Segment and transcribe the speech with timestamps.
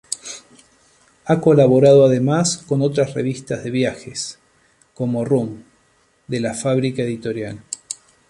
[1.25, 4.39] Ha colaborado además con otras revistas de viajes,
[4.95, 5.63] como "Room",
[6.25, 7.59] de La Fábrica Editorial.